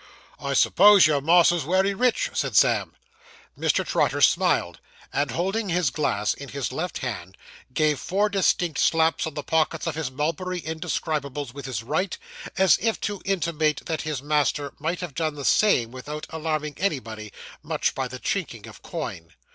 'I 0.39 0.53
suppose 0.55 1.05
your 1.05 1.21
mas'r's 1.21 1.63
wery 1.63 1.93
rich?' 1.93 2.31
said 2.33 2.57
Sam. 2.57 2.95
Mr. 3.55 3.85
Trotter 3.85 4.19
smiled, 4.19 4.79
and 5.13 5.29
holding 5.29 5.69
his 5.69 5.91
glass 5.91 6.33
in 6.33 6.49
his 6.49 6.71
left 6.71 6.97
hand, 6.97 7.37
gave 7.71 7.99
four 7.99 8.27
distinct 8.27 8.79
slaps 8.79 9.27
on 9.27 9.35
the 9.35 9.43
pockets 9.43 9.85
of 9.85 9.93
his 9.93 10.09
mulberry 10.09 10.57
indescribables 10.59 11.53
with 11.53 11.67
his 11.67 11.83
right, 11.83 12.17
as 12.57 12.79
if 12.81 12.99
to 13.01 13.21
intimate 13.25 13.85
that 13.85 14.01
his 14.01 14.23
master 14.23 14.73
might 14.79 15.01
have 15.01 15.13
done 15.13 15.35
the 15.35 15.45
same 15.45 15.91
without 15.91 16.25
alarming 16.31 16.73
anybody 16.79 17.31
much 17.61 17.93
by 17.93 18.07
the 18.07 18.17
chinking 18.17 18.65
of 18.65 18.81
coin. 18.81 19.35